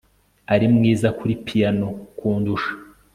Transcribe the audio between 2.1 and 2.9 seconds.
kundusha